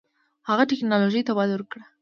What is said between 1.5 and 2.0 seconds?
ورکړه.